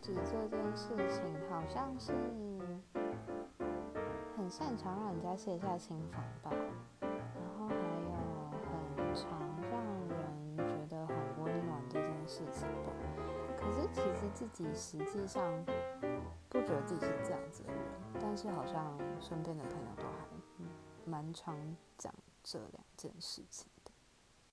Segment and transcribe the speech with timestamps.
[0.00, 2.12] 子这件事情好像是
[4.36, 6.50] 很擅长让人家卸下心防吧，
[7.00, 7.10] 然
[7.58, 8.12] 后还有
[8.96, 9.28] 很常
[9.70, 12.92] 让人觉得很温暖这件事情吧。
[13.58, 15.42] 可是其实自己实际上
[16.48, 17.82] 不觉得自己是这样子的人，
[18.20, 21.56] 但是好像身边的朋友都还蛮常
[21.96, 23.68] 讲这两件事情。